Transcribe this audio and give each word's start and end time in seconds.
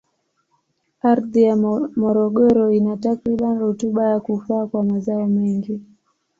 Ardhi 1.11 1.41
ya 1.47 1.55
Morogoro 2.01 2.63
ina 2.77 2.93
takribani 3.03 3.59
rutuba 3.63 4.03
ya 4.11 4.19
kufaa 4.19 4.67
kwa 4.67 4.83
mazao 4.83 5.27
mengi. 5.27 5.81